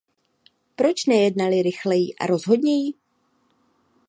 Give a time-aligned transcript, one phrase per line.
[0.75, 2.93] Proč nejednali rychleji a rozhodněji?